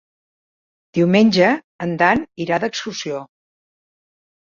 [0.99, 1.51] Diumenge
[1.87, 3.25] en Dan irà d'excursió.